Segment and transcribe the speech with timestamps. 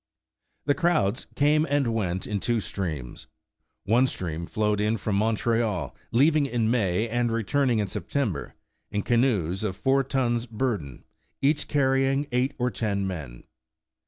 [0.65, 3.27] The crowds came and went in two streams.
[3.83, 8.55] One stream flowed in from Montreal, leaving in May and returning in September,
[8.89, 11.03] in canoes of four tons' burden,
[11.39, 13.43] each carrying eight or ten men.